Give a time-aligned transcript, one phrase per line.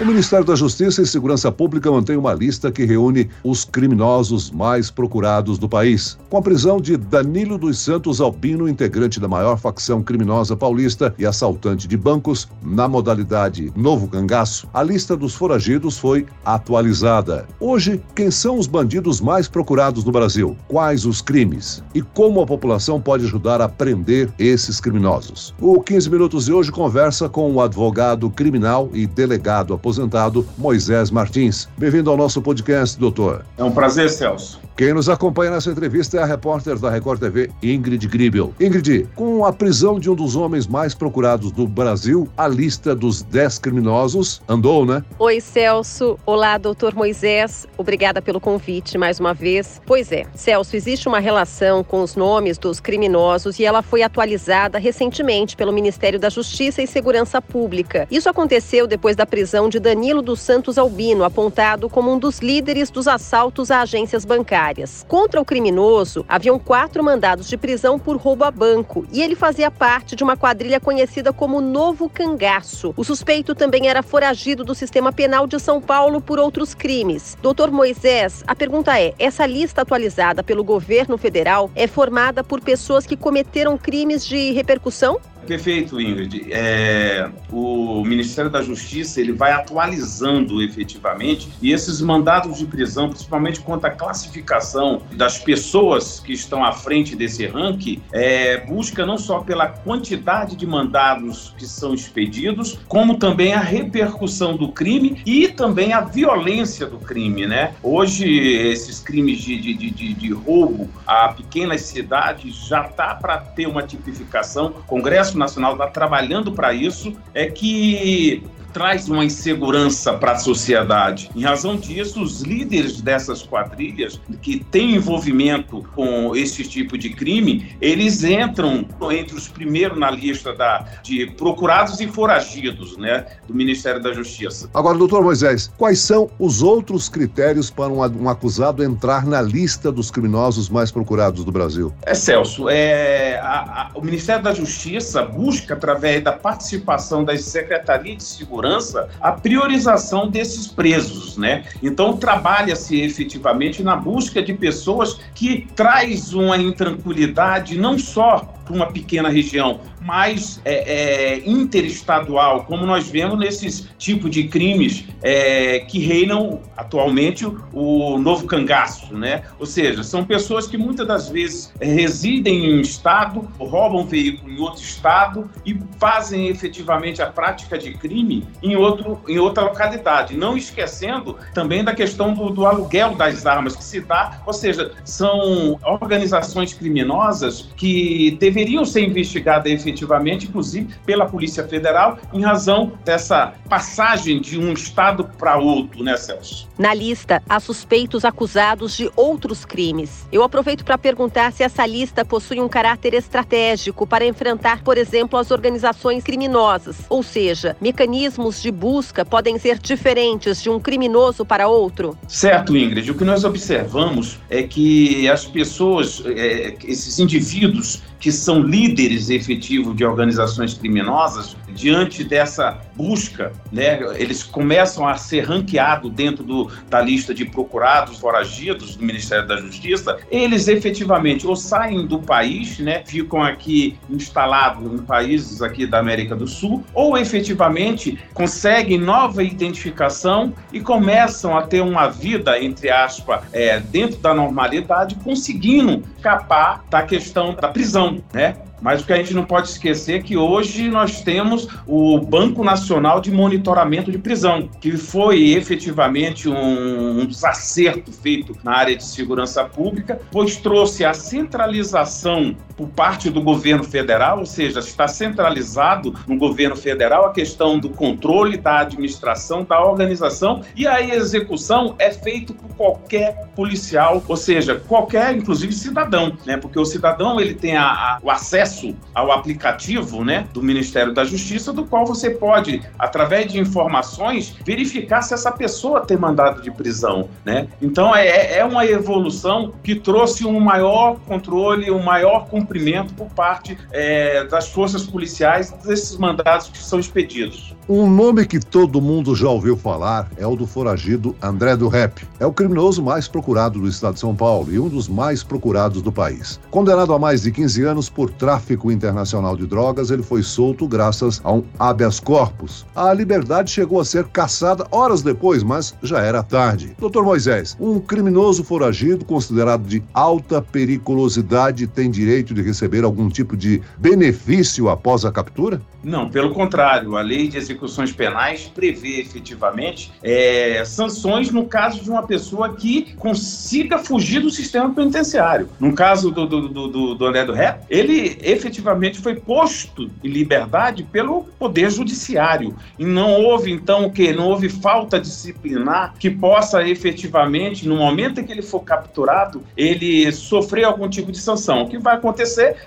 [0.00, 4.90] O Ministério da Justiça e Segurança Pública mantém uma lista que reúne os criminosos mais
[4.90, 6.18] procurados do país.
[6.30, 11.26] Com a prisão de Danilo dos Santos Albino, integrante da maior facção criminosa paulista e
[11.26, 17.46] assaltante de bancos, na modalidade Novo Cangaço, a lista dos foragidos foi atualizada.
[17.60, 20.56] Hoje, quem são os bandidos mais procurados no Brasil?
[20.68, 21.84] Quais os crimes?
[21.94, 25.54] E como a população pode ajudar a prender esses criminosos?
[25.60, 31.68] O 15 Minutos de hoje conversa com o advogado criminal e delegado aposentado Moisés Martins.
[31.76, 33.44] Bem-vindo ao nosso podcast, doutor.
[33.58, 34.60] É um prazer, Celso.
[34.76, 38.54] Quem nos acompanha nessa entrevista é a repórter da Record TV, Ingrid Gribel.
[38.58, 43.22] Ingrid, com a prisão de um dos homens mais procurados do Brasil, a lista dos
[43.22, 45.04] 10 criminosos andou, né?
[45.18, 46.18] Oi, Celso.
[46.24, 47.66] Olá, doutor Moisés.
[47.76, 49.80] Obrigada pelo convite mais uma vez.
[49.84, 54.78] Pois é, Celso, existe uma relação com os nomes dos criminosos e ela foi atualizada
[54.78, 58.08] recentemente pelo Ministério da Justiça e Segurança Pública.
[58.10, 62.90] Isso aconteceu depois da prisão de Danilo dos Santos Albino, apontado como um dos líderes
[62.90, 65.02] dos assaltos a agências bancárias.
[65.08, 69.70] Contra o criminoso, haviam quatro mandados de prisão por roubo a banco e ele fazia
[69.70, 72.92] parte de uma quadrilha conhecida como Novo Cangaço.
[72.98, 77.38] O suspeito também era foragido do sistema penal de São Paulo por outros crimes.
[77.40, 83.06] Doutor Moisés, a pergunta é: essa lista atualizada pelo governo federal é formada por pessoas
[83.06, 85.18] que cometeram crimes de repercussão?
[85.46, 86.52] Perfeito, Ingrid.
[86.52, 93.60] É, o Ministério da Justiça ele vai atualizando efetivamente e esses mandados de prisão, principalmente
[93.60, 99.40] quanto à classificação das pessoas que estão à frente desse ranking, é, busca não só
[99.40, 105.92] pela quantidade de mandados que são expedidos, como também a repercussão do crime e também
[105.92, 107.74] a violência do crime, né?
[107.82, 113.66] Hoje esses crimes de, de, de, de roubo a pequenas cidades já tá para ter
[113.66, 114.72] uma tipificação.
[114.86, 118.42] Congresso Congresso Nacional está trabalhando para isso, é que
[118.72, 121.30] traz uma insegurança para a sociedade.
[121.34, 127.76] Em razão disso, os líderes dessas quadrilhas que têm envolvimento com esse tipo de crime,
[127.80, 134.00] eles entram entre os primeiros na lista da, de procurados e foragidos, né, do Ministério
[134.02, 134.70] da Justiça.
[134.74, 139.92] Agora, doutor Moisés, quais são os outros critérios para um, um acusado entrar na lista
[139.92, 141.92] dos criminosos mais procurados do Brasil?
[142.04, 148.18] É, Celso, é, a, a, o Ministério da Justiça busca, através da participação das secretarias
[148.18, 151.64] de segurança, segurança a priorização desses presos, né?
[151.82, 158.86] Então trabalha-se efetivamente na busca de pessoas que traz uma intranquilidade não só para uma
[158.86, 165.98] pequena região, mais é, é, interestadual, como nós vemos nesses tipos de crimes é, que
[165.98, 169.42] reinam atualmente o novo cangaço, né?
[169.58, 174.58] Ou seja, são pessoas que muitas das vezes residem em um estado, roubam veículo em
[174.60, 180.36] outro estado e fazem efetivamente a prática de crime em, outro, em outra localidade.
[180.36, 184.92] Não esquecendo também da questão do, do aluguel das armas que se dá, ou seja,
[185.04, 193.54] são organizações criminosas que deveriam ser investigadas efetivamente inclusive pela Polícia Federal, em razão dessa
[193.68, 196.68] passagem de um estado para outro, né, Celso?
[196.78, 200.26] Na lista, há suspeitos acusados de outros crimes.
[200.30, 205.38] Eu aproveito para perguntar se essa lista possui um caráter estratégico para enfrentar, por exemplo,
[205.38, 206.96] as organizações criminosas.
[207.08, 212.18] Ou seja, mecanismos de busca podem ser diferentes de um criminoso para outro?
[212.28, 213.10] Certo, Ingrid.
[213.10, 219.96] O que nós observamos é que as pessoas, é, esses indivíduos que são líderes efetivos
[219.96, 227.00] de organizações criminosas, diante dessa busca, né, eles começam a ser ranqueados dentro do, da
[227.00, 233.02] lista de procurados, foragidos do Ministério da Justiça, eles efetivamente ou saem do país, né,
[233.06, 240.52] ficam aqui instalados em países aqui da América do Sul, ou efetivamente conseguem nova identificação
[240.72, 247.02] e começam a ter uma vida, entre aspas, é, dentro da normalidade, conseguindo escapar da
[247.02, 248.56] questão da prisão né?
[248.82, 252.64] Mas o que a gente não pode esquecer é que hoje nós temos o Banco
[252.64, 259.64] Nacional de Monitoramento de Prisão, que foi efetivamente um, desacerto feito na área de segurança
[259.64, 266.36] pública, pois trouxe a centralização por parte do governo federal, ou seja, está centralizado no
[266.36, 272.52] governo federal a questão do controle da administração, da organização e a execução é feito
[272.54, 276.56] por qualquer policial, ou seja, qualquer, inclusive cidadão, né?
[276.56, 281.12] Porque o cidadão ele tem a, a, o acesso acesso ao aplicativo né, do Ministério
[281.12, 286.62] da Justiça, do qual você pode, através de informações, verificar se essa pessoa tem mandado
[286.62, 287.28] de prisão.
[287.44, 287.68] Né?
[287.80, 292.71] Então, é, é uma evolução que trouxe um maior controle, um maior cumprimento
[293.16, 297.74] por parte é, das forças policiais desses mandados que são expedidos.
[297.88, 302.22] Um nome que todo mundo já ouviu falar é o do foragido André do Rep.
[302.38, 306.00] É o criminoso mais procurado do estado de São Paulo e um dos mais procurados
[306.00, 306.60] do país.
[306.70, 311.40] Condenado a mais de 15 anos por tráfico internacional de drogas, ele foi solto graças
[311.42, 312.86] a um habeas corpus.
[312.94, 316.94] A liberdade chegou a ser caçada horas depois, mas já era tarde.
[316.98, 323.56] Doutor Moisés, um criminoso foragido considerado de alta periculosidade tem direito de receber algum tipo
[323.56, 325.80] de benefício após a captura?
[326.02, 332.10] Não, pelo contrário, a lei de execuções penais prevê efetivamente é, sanções no caso de
[332.10, 335.68] uma pessoa que consiga fugir do sistema penitenciário.
[335.78, 341.04] No caso do, do, do, do André do Ré, ele efetivamente foi posto em liberdade
[341.04, 342.74] pelo Poder Judiciário.
[342.98, 344.32] E não houve, então, o quê?
[344.32, 350.30] Não houve falta disciplinar que possa efetivamente, no momento em que ele for capturado, ele
[350.32, 351.82] sofrer algum tipo de sanção.
[351.82, 352.41] O que vai acontecer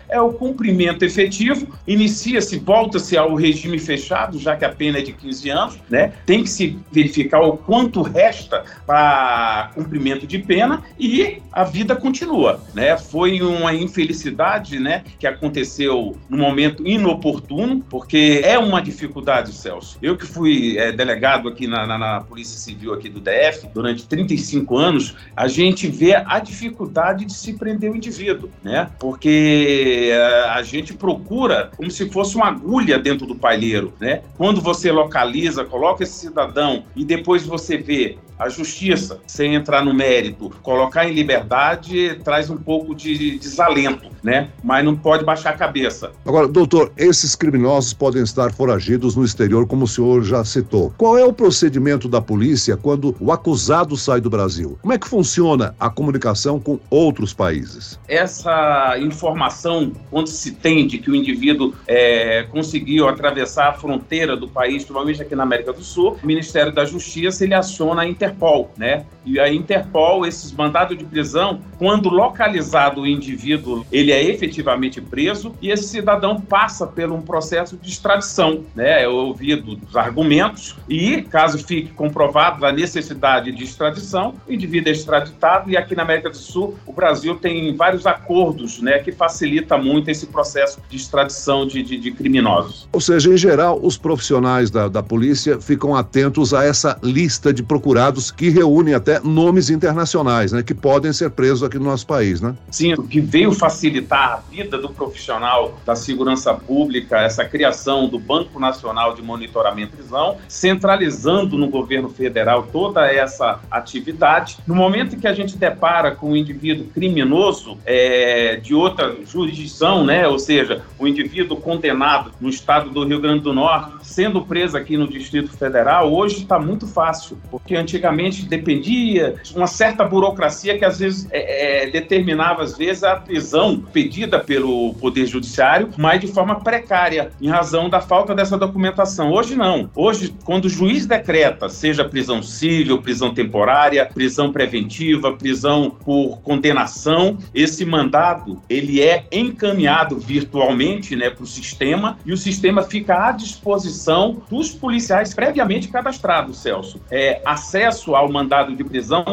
[0.09, 5.13] é o cumprimento efetivo, inicia-se, volta-se ao regime fechado, já que a pena é de
[5.13, 6.13] 15 anos, né?
[6.25, 12.61] Tem que se verificar o quanto resta para cumprimento de pena e a vida continua,
[12.73, 12.97] né?
[12.97, 19.97] Foi uma infelicidade, né, que aconteceu no momento inoportuno, porque é uma dificuldade, Celso.
[20.01, 24.07] Eu que fui é, delegado aqui na, na, na, Polícia Civil aqui do DF durante
[24.07, 28.89] 35 anos, a gente vê a dificuldade de se prender o indivíduo, né?
[28.99, 34.21] Porque é, a gente procura como se fosse uma agulha dentro do palheiro, né?
[34.37, 39.93] Quando você localiza, coloca esse cidadão e depois você vê a justiça, sem entrar no
[39.93, 44.49] mérito, colocar em liberdade traz um pouco de desalento, né?
[44.63, 46.11] Mas não pode baixar a cabeça.
[46.25, 50.93] Agora, doutor, esses criminosos podem estar foragidos no exterior, como o senhor já citou.
[50.97, 54.77] Qual é o procedimento da polícia quando o acusado sai do Brasil?
[54.81, 57.99] Como é que funciona a comunicação com outros países?
[58.07, 64.47] Essa informação, quando se tem de que o indivíduo é, conseguiu atravessar a fronteira do
[64.47, 68.71] país, provavelmente aqui na América do Sul, o Ministério da Justiça ele aciona a Interpol,
[68.77, 69.05] né?
[69.25, 75.53] E a Interpol, esses mandados de prisão, quando localizado o indivíduo, ele é efetivamente preso
[75.61, 79.03] e esse cidadão passa por um processo de extradição, né?
[79.03, 84.91] É ouvido os argumentos e, caso fique comprovado a necessidade de extradição, o indivíduo é
[84.91, 89.77] extraditado e aqui na América do Sul, o Brasil tem vários acordos, né, que facilita
[89.77, 92.87] muito esse processo de extradição de, de, de criminosos.
[92.91, 97.63] Ou seja, em geral, os profissionais da, da polícia ficam atentos a essa lista de
[97.63, 102.41] procurados que reúnem até nomes internacionais, né, que podem ser presos aqui no nosso país,
[102.41, 102.55] né?
[102.69, 108.19] Sim, o que veio facilitar a vida do profissional da segurança pública, essa criação do
[108.19, 114.57] Banco Nacional de Monitoramento e Prisão, centralizando no governo federal toda essa atividade.
[114.65, 120.27] No momento que a gente depara com um indivíduo criminoso é, de outra jurisdição, né,
[120.27, 124.77] ou seja, o um indivíduo condenado no estado do Rio Grande do Norte, sendo preso
[124.77, 130.03] aqui no Distrito Federal, hoje está muito fácil, porque antigamente antigamente dependia de uma certa
[130.03, 135.89] burocracia que às vezes é, é, determinava às vezes a prisão pedida pelo poder judiciário,
[135.97, 139.31] mas de forma precária, em razão da falta dessa documentação.
[139.31, 139.89] Hoje não.
[139.95, 147.37] Hoje, quando o juiz decreta, seja prisão civil, prisão temporária, prisão preventiva, prisão por condenação,
[147.53, 153.31] esse mandado ele é encaminhado virtualmente, né, para o sistema e o sistema fica à
[153.31, 156.99] disposição dos policiais previamente cadastrados, Celso.
[157.09, 159.23] É, acesso acesso ao mandado de prisão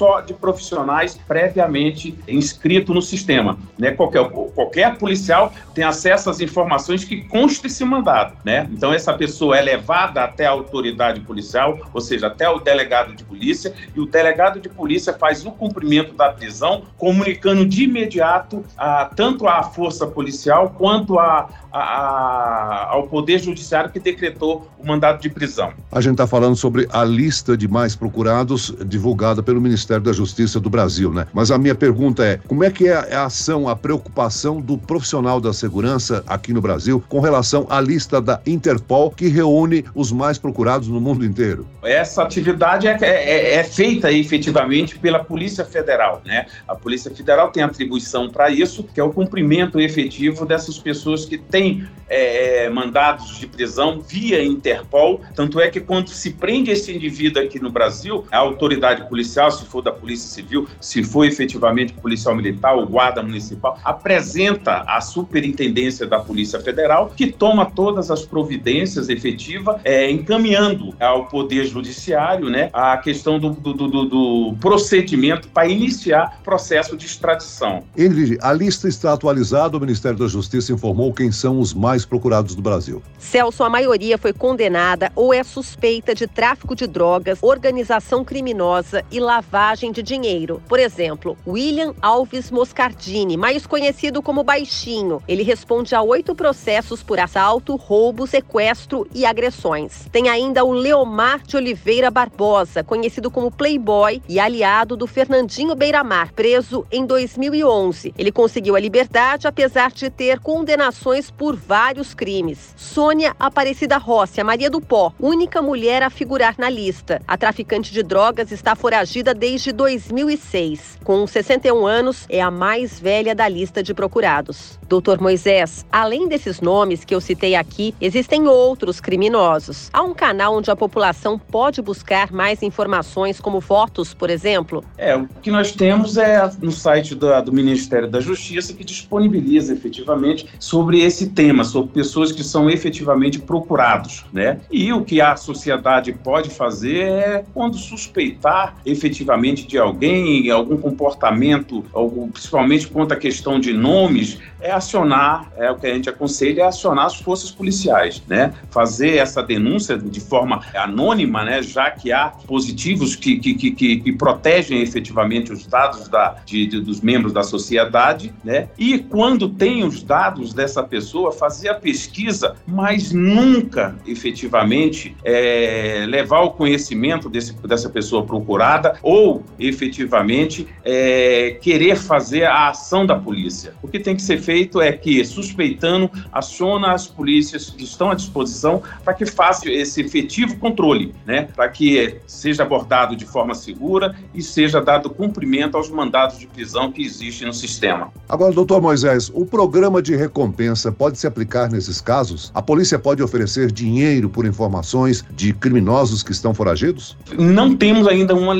[0.00, 3.58] só de profissionais previamente inscritos no sistema.
[3.78, 3.90] Né?
[3.90, 8.34] Qualquer, qualquer policial tem acesso às informações que consta esse mandado.
[8.42, 8.66] Né?
[8.72, 13.22] Então, essa pessoa é levada até a autoridade policial, ou seja, até o delegado de
[13.24, 19.04] polícia, e o delegado de polícia faz o cumprimento da prisão, comunicando de imediato a,
[19.04, 25.28] tanto à força policial quanto a, a, ao Poder Judiciário que decretou o mandado de
[25.28, 25.74] prisão.
[25.92, 30.60] A gente está falando sobre a lista de mais procurados divulgada pelo Ministério da Justiça
[30.60, 31.26] do Brasil, né?
[31.32, 35.40] Mas a minha pergunta é: como é que é a ação, a preocupação do profissional
[35.40, 40.38] da segurança aqui no Brasil com relação à lista da Interpol que reúne os mais
[40.38, 41.66] procurados no mundo inteiro?
[41.82, 46.46] Essa atividade é, é, é feita efetivamente pela Polícia Federal, né?
[46.68, 51.38] A Polícia Federal tem atribuição para isso, que é o cumprimento efetivo dessas pessoas que
[51.38, 55.20] têm é, mandados de prisão via Interpol.
[55.34, 59.64] Tanto é que quando se prende esse indivíduo aqui no Brasil, a autoridade policial, se
[59.64, 65.00] for for da Polícia Civil, se for efetivamente policial militar ou guarda municipal, apresenta à
[65.00, 72.50] Superintendência da Polícia Federal, que toma todas as providências efetivas, é, encaminhando ao Poder Judiciário
[72.50, 77.82] né, a questão do, do, do, do procedimento para iniciar processo de extradição.
[77.96, 82.54] Ingrid, a lista está atualizada, o Ministério da Justiça informou quem são os mais procurados
[82.54, 83.02] do Brasil.
[83.18, 89.20] Celso, a maioria foi condenada ou é suspeita de tráfico de drogas, organização criminosa e
[89.20, 90.60] lavagem de dinheiro.
[90.68, 95.22] Por exemplo, William Alves Moscardini, mais conhecido como Baixinho.
[95.28, 100.08] Ele responde a oito processos por assalto, roubo, sequestro e agressões.
[100.10, 106.32] Tem ainda o Leomar de Oliveira Barbosa, conhecido como Playboy e aliado do Fernandinho Beiramar,
[106.32, 108.12] preso em 2011.
[108.18, 112.74] Ele conseguiu a liberdade apesar de ter condenações por vários crimes.
[112.76, 117.22] Sônia Aparecida Rossi, Maria do Pó, única mulher a figurar na lista.
[117.28, 120.98] A traficante de drogas está foragida desde 2006.
[121.02, 124.78] Com 61 anos, é a mais velha da lista de procurados.
[124.88, 129.88] Doutor Moisés, além desses nomes que eu citei aqui, existem outros criminosos.
[129.92, 134.84] Há um canal onde a população pode buscar mais informações, como fotos, por exemplo?
[134.98, 140.46] É, o que nós temos é no site do Ministério da Justiça que disponibiliza efetivamente
[140.58, 144.60] sobre esse tema, sobre pessoas que são efetivamente procurados, né?
[144.70, 151.84] E o que a sociedade pode fazer é, quando suspeitar efetivamente de alguém, algum comportamento,
[151.92, 156.62] algum, principalmente quanto à questão de nomes, é acionar, é o que a gente aconselha,
[156.62, 158.52] é acionar as forças policiais, né?
[158.70, 161.62] Fazer essa denúncia de forma anônima, né?
[161.62, 166.80] Já que há positivos que, que, que, que protegem efetivamente os dados da, de, de,
[166.80, 168.68] dos membros da sociedade, né?
[168.78, 176.38] E quando tem os dados dessa pessoa, fazer a pesquisa, mas nunca efetivamente é, levar
[176.38, 183.74] ao conhecimento desse, dessa pessoa procurada ou efetivamente é, querer fazer a ação da polícia.
[183.82, 188.14] O que tem que ser feito é que, suspeitando, aciona as polícias que estão à
[188.14, 191.48] disposição para que faça esse efetivo controle, né?
[191.54, 196.90] para que seja abordado de forma segura e seja dado cumprimento aos mandados de prisão
[196.90, 198.12] que existem no sistema.
[198.28, 202.50] Agora, doutor Moisés, o programa de recompensa pode se aplicar nesses casos?
[202.54, 207.16] A polícia pode oferecer dinheiro por informações de criminosos que estão foragidos?
[207.38, 208.54] Não temos ainda uma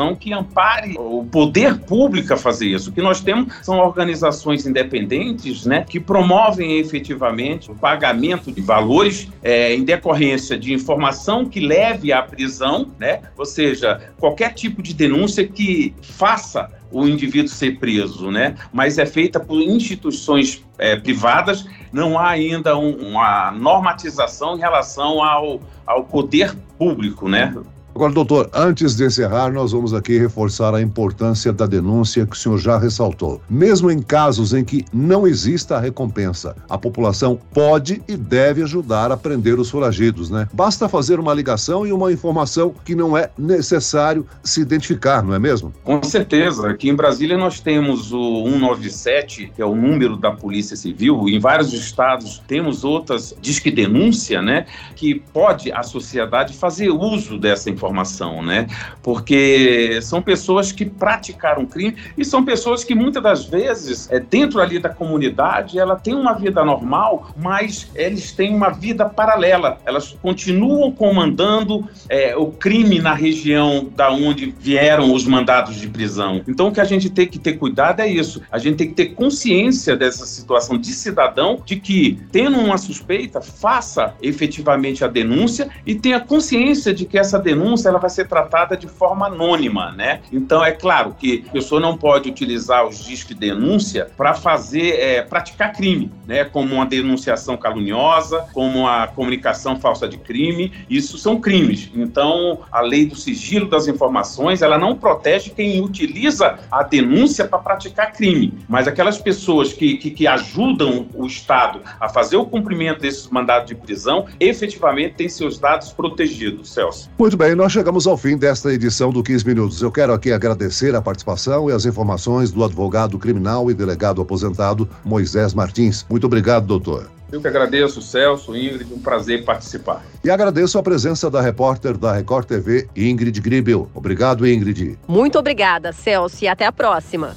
[0.00, 2.90] legislação que ampare o poder público a fazer isso.
[2.90, 9.28] O que nós temos são organizações independentes né, que promovem efetivamente o pagamento de valores
[9.42, 13.20] é, em decorrência de informação que leve à prisão, né?
[13.36, 18.56] ou seja, qualquer tipo de denúncia que faça o indivíduo ser preso, né?
[18.72, 25.22] Mas é feita por instituições é, privadas, não há ainda um, uma normatização em relação
[25.22, 27.54] ao, ao poder público, né?
[28.00, 32.38] Agora, doutor, antes de encerrar, nós vamos aqui reforçar a importância da denúncia que o
[32.38, 33.42] senhor já ressaltou.
[33.46, 39.12] Mesmo em casos em que não exista a recompensa, a população pode e deve ajudar
[39.12, 40.48] a prender os foragidos, né?
[40.50, 45.38] Basta fazer uma ligação e uma informação que não é necessário se identificar, não é
[45.38, 45.70] mesmo?
[45.84, 46.70] Com certeza.
[46.70, 51.28] Aqui em Brasília nós temos o 197, que é o número da Polícia Civil.
[51.28, 54.64] Em vários estados temos outras disque denúncia, né?
[54.96, 58.66] Que pode a sociedade fazer uso dessa informação informação, né?
[59.02, 64.60] Porque são pessoas que praticaram crime e são pessoas que muitas das vezes, é, dentro
[64.60, 69.78] ali da comunidade, ela tem uma vida normal, mas eles têm uma vida paralela.
[69.84, 76.42] Elas continuam comandando é, o crime na região da onde vieram os mandados de prisão.
[76.46, 78.40] Então, o que a gente tem que ter cuidado é isso.
[78.50, 83.40] A gente tem que ter consciência dessa situação de cidadão, de que, tendo uma suspeita,
[83.40, 88.28] faça efetivamente a denúncia e tenha consciência de que essa denúncia denúncia ela vai ser
[88.28, 90.20] tratada de forma anônima, né?
[90.32, 94.98] Então é claro que a pessoa não pode utilizar os discos de denúncia para fazer
[94.98, 96.44] é, praticar crime, né?
[96.44, 101.90] Como uma denunciação caluniosa, como a comunicação falsa de crime, isso são crimes.
[101.94, 107.58] Então a lei do sigilo das informações ela não protege quem utiliza a denúncia para
[107.58, 113.00] praticar crime, mas aquelas pessoas que, que, que ajudam o Estado a fazer o cumprimento
[113.00, 117.10] desses mandados de prisão, efetivamente têm seus dados protegidos, Celso.
[117.18, 119.82] Muito bem, nós chegamos ao fim desta edição do 15 Minutos.
[119.82, 124.88] Eu quero aqui agradecer a participação e as informações do advogado criminal e delegado aposentado
[125.04, 126.06] Moisés Martins.
[126.08, 127.10] Muito obrigado, doutor.
[127.30, 130.02] Eu que agradeço, Celso, Ingrid, um prazer participar.
[130.24, 133.90] E agradeço a presença da repórter da Record TV, Ingrid Gribel.
[133.94, 134.98] Obrigado, Ingrid.
[135.06, 137.36] Muito obrigada, Celso, e até a próxima.